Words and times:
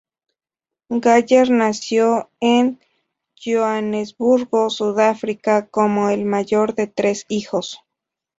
Geyer 0.97 1.51
nació 1.51 2.31
en 2.39 2.79
Johannesburg, 3.37 4.49
Sudáfrica, 4.71 5.67
como 5.67 6.09
el 6.09 6.25
mayor 6.25 6.73
de 6.73 6.87
tres 6.87 7.27
hijos. 7.29 7.77